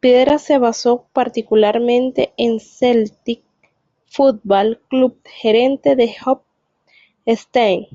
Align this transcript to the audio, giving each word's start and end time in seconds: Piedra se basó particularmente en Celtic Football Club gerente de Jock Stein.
Piedra 0.00 0.40
se 0.40 0.58
basó 0.58 1.06
particularmente 1.12 2.32
en 2.36 2.58
Celtic 2.58 3.44
Football 4.06 4.80
Club 4.90 5.20
gerente 5.40 5.94
de 5.94 6.12
Jock 6.18 6.42
Stein. 7.28 7.86